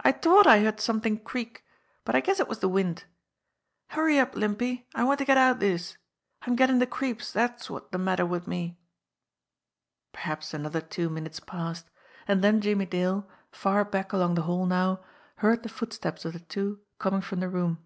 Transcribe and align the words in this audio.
"I 0.00 0.12
t'ought 0.12 0.46
I 0.46 0.60
heard 0.62 0.80
somethin' 0.80 1.18
creak, 1.18 1.66
but 2.06 2.14
I 2.14 2.20
guess 2.20 2.40
it 2.40 2.48
was 2.48 2.60
de 2.60 2.66
wind. 2.68 3.04
Hurry 3.88 4.18
up, 4.18 4.34
Limpy! 4.34 4.88
I 4.94 5.04
wanter 5.04 5.26
get 5.26 5.36
out 5.36 5.56
of 5.56 5.58
dis. 5.58 5.98
I'm 6.40 6.56
gettin' 6.56 6.78
de 6.78 6.86
creeps, 6.86 7.34
dat's 7.34 7.68
wot's 7.68 7.90
de 7.90 7.98
matter 7.98 8.24
wid 8.24 8.46
me." 8.46 8.78
Perhaps 10.14 10.54
another 10.54 10.80
two 10.80 11.10
minutes 11.10 11.40
passed, 11.40 11.90
and 12.26 12.42
then 12.42 12.62
Jimmie 12.62 12.86
Dale, 12.86 13.28
far 13.52 13.84
back 13.84 14.14
along 14.14 14.34
the 14.34 14.42
hall 14.48 14.64
now, 14.64 15.04
heard 15.36 15.62
the 15.62 15.68
footsteps 15.68 16.24
of 16.24 16.32
the 16.32 16.40
two 16.40 16.80
coming 16.98 17.20
from 17.20 17.40
the 17.40 17.48
room. 17.50 17.84